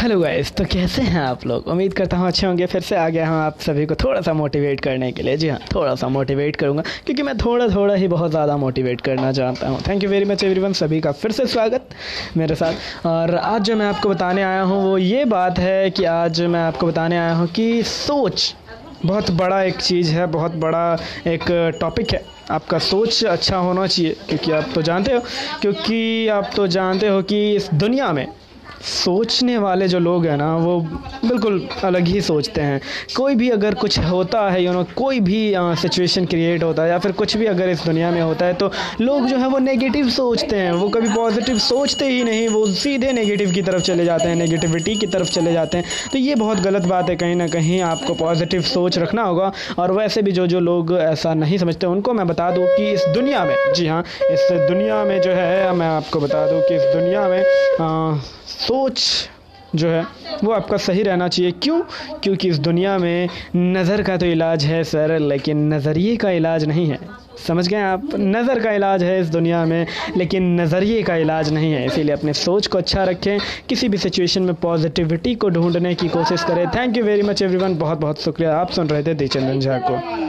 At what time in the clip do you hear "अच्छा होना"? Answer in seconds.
23.26-23.86